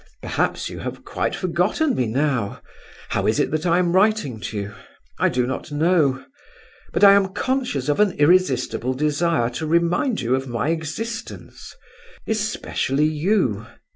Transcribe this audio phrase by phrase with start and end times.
[0.23, 2.59] Perhaps you have quite forgotten me now!
[3.09, 4.73] How is it that I am writing to you?
[5.19, 6.25] I do not know;
[6.91, 11.75] but I am conscious of an irresistible desire to remind you of my existence,
[12.27, 13.67] especially you.